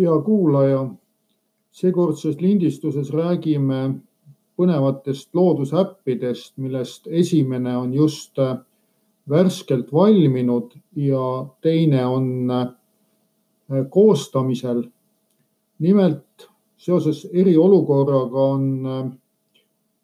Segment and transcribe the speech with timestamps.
[0.00, 0.88] hea kuulaja.
[1.70, 4.00] seekordses lindistuses räägime
[4.58, 8.38] põnevatest loodusäppidest, millest esimene on just
[9.30, 12.50] värskelt valminud ja teine on
[13.90, 14.82] koostamisel.
[15.78, 18.86] nimelt seoses eriolukorraga on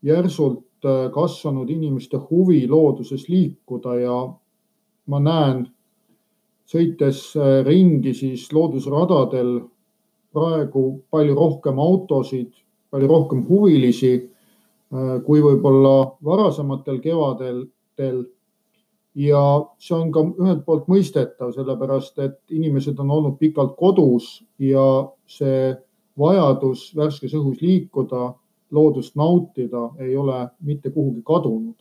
[0.03, 0.65] järsult
[1.15, 4.17] kasvanud inimeste huvi looduses liikuda ja
[5.07, 5.67] ma näen
[6.67, 7.33] sõites
[7.67, 9.61] ringi siis loodusradadel
[10.37, 12.53] praegu palju rohkem autosid,
[12.93, 14.15] palju rohkem huvilisi
[15.27, 17.67] kui võib-olla varasematel kevadel.
[19.17, 19.43] ja
[19.81, 25.73] see on ka ühelt poolt mõistetav, sellepärast et inimesed on olnud pikalt kodus ja see
[26.19, 28.35] vajadus värskes õhus liikuda,
[28.71, 31.77] loodust nautida ei ole mitte kuhugi kadunud.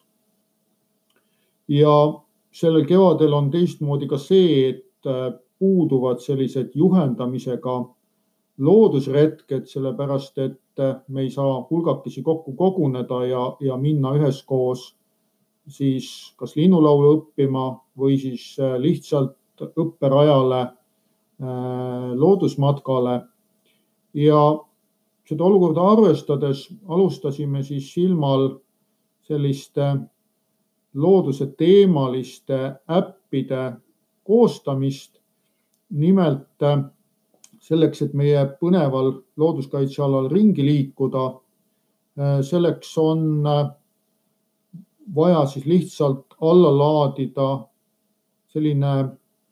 [1.67, 2.13] ja
[2.51, 7.75] sellel kevadel on teistmoodi ka see, et puuduvad sellised juhendamisega
[8.57, 14.93] loodusretked, sellepärast et me ei saa hulgakesi kokku koguneda ja, ja minna üheskoos
[15.67, 17.67] siis kas linnulaulu õppima
[17.97, 20.65] või siis lihtsalt õpperajale,
[22.15, 23.21] loodusmatkale.
[24.13, 24.41] ja
[25.27, 28.49] seda olukorda arvestades alustasime siis Silmal
[29.27, 29.95] selliste
[30.93, 33.73] looduse teemaliste äppide
[34.23, 35.19] koostamist.
[35.89, 36.63] nimelt
[37.65, 41.25] selleks, et meie põneval looduskaitsealal ringi liikuda.
[42.41, 43.43] selleks on
[45.15, 47.47] vaja siis lihtsalt alla laadida
[48.47, 48.93] selline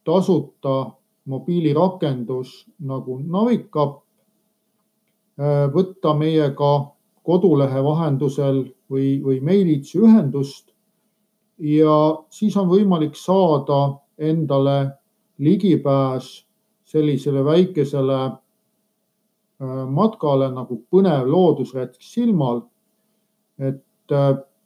[0.05, 0.91] tasuta
[1.25, 3.99] mobiilirakendus nagu Navicup,
[5.73, 6.71] võtta meiega
[7.23, 10.73] kodulehe vahendusel või, või meilitsi ühendust
[11.59, 11.95] ja
[12.29, 14.77] siis on võimalik saada endale
[15.39, 16.43] ligipääs
[16.93, 18.19] sellisele väikesele
[19.89, 22.61] matkale nagu põnev loodusretk Silmal.
[23.59, 24.15] et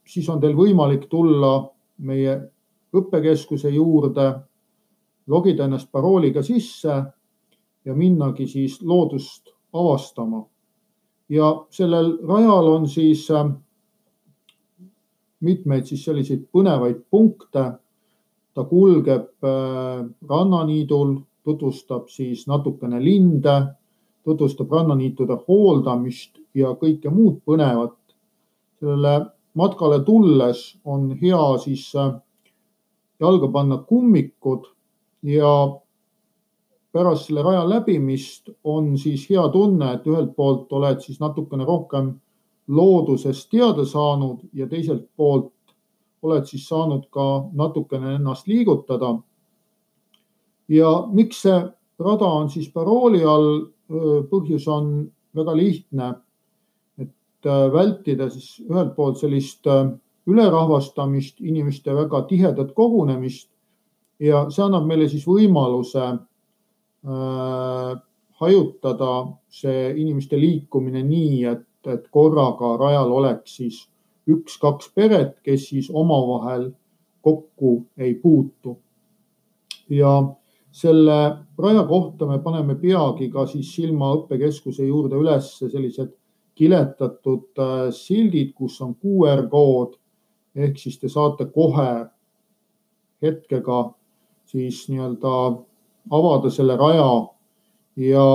[0.07, 2.38] siis on teil võimalik tulla meie
[2.96, 4.28] õppekeskuse juurde,
[5.28, 6.94] logida ennast parooliga sisse
[7.85, 10.46] ja minnagi siis loodust avastama.
[11.29, 13.28] ja sellel rajal on siis
[15.40, 17.72] mitmeid siis selliseid põnevaid punkte.
[18.53, 19.46] ta kulgeb
[20.29, 23.56] rannaniidul tutvustab siis natukene linde,
[24.28, 27.96] tutvustab rannaniitude hooldamist ja kõike muud põnevat.
[28.80, 29.13] sellele
[29.58, 32.12] matkale tulles on hea siis äh,
[33.19, 34.68] jalga panna kummikud
[35.24, 35.53] ja
[36.94, 42.12] pärast selle raja läbimist on siis hea tunne, et ühelt poolt oled siis natukene rohkem
[42.68, 45.53] loodusest teada saanud ja teiselt poolt
[46.22, 49.16] oled siis saanud ka natukene ennast liigutada
[50.69, 51.57] ja miks see
[52.00, 53.67] rada on siis parooli all?
[54.28, 56.09] põhjus on väga lihtne,
[57.00, 59.63] et vältida siis ühelt poolt sellist
[60.28, 63.47] ülerahvastamist, inimeste väga tihedat kogunemist
[64.19, 67.94] ja see annab meile siis võimaluse äh,
[68.41, 69.11] hajutada
[69.49, 73.85] see inimeste liikumine nii, et, et korraga rajal oleks siis
[74.28, 76.72] üks-kaks peret, kes siis omavahel
[77.23, 78.78] kokku ei puutu.
[79.89, 80.11] ja
[80.78, 81.18] selle
[81.58, 86.12] raja kohta me paneme peagi ka siis Silma õppekeskuse juurde üles sellised
[86.58, 89.96] kiletatud äh, sildid, kus on QR kood.
[90.58, 91.90] Ehk siis te saate kohe
[93.22, 93.80] hetkega
[94.50, 95.34] siis nii-öelda
[96.18, 97.09] avada selle raja.
[97.98, 98.26] Ja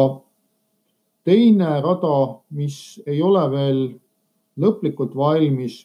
[1.27, 2.17] teine rada,
[2.51, 3.83] mis ei ole veel
[4.63, 5.85] lõplikult valmis,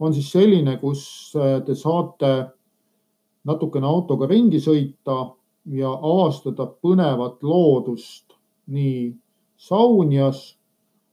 [0.00, 1.02] on siis selline, kus
[1.38, 2.32] äh, te saate
[3.46, 5.18] natukene autoga ringi sõita
[5.70, 8.34] ja avastada põnevat loodust
[8.70, 9.14] nii
[9.60, 10.56] Saunjas,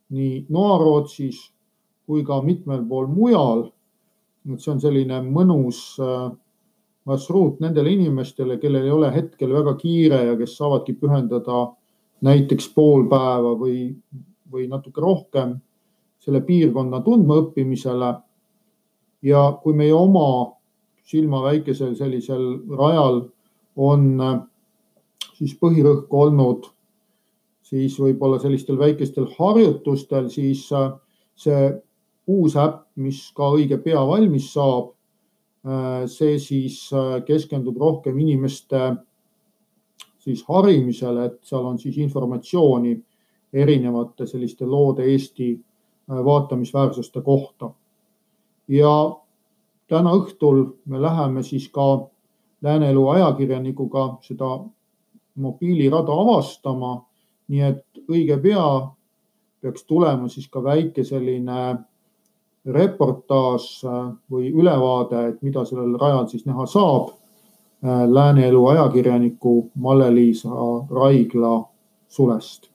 [0.10, 1.40] nii Noarootsis
[2.08, 3.68] kui ka mitmel pool mujal.
[4.48, 6.32] et see on selline mõnus äh,
[7.06, 11.66] marsruut nendele inimestele, kellel ei ole hetkel väga kiire ja kes saavadki pühendada
[12.24, 13.90] näiteks pool päeva või,
[14.52, 15.58] või natuke rohkem
[16.24, 18.16] selle piirkonna tundmaõppimisele.
[19.22, 20.54] ja kui meie oma
[21.04, 22.44] silma väikesel sellisel
[22.78, 23.26] rajal
[23.78, 24.40] on äh,
[25.38, 26.66] siis põhirõhk olnud
[27.68, 30.92] siis võib-olla sellistel väikestel harjutustel, siis äh,
[31.38, 31.70] see
[32.28, 34.94] uus äpp, mis ka õige pea valmis saab,
[35.68, 36.80] äh, see siis
[37.28, 38.90] keskendub rohkem inimeste
[40.28, 42.98] siis harimisele, et seal on siis informatsiooni
[43.54, 45.54] erinevate selliste loode Eesti
[46.08, 47.70] vaatamisväärsuste kohta.
[48.68, 48.92] ja
[49.88, 52.10] täna õhtul me läheme siis ka
[52.62, 54.60] Lääne Elu ajakirjanikuga seda
[55.36, 57.04] mobiilirada avastama.
[57.48, 58.92] nii et õige pea
[59.62, 61.78] peaks tulema siis ka väike selline
[62.66, 63.68] reportaaž
[64.32, 67.14] või ülevaade, et mida sellel rajal siis näha saab.
[68.08, 70.50] Lääne Elu ajakirjaniku Malle-Liisa
[70.92, 71.64] Raigla
[72.10, 72.68] sulest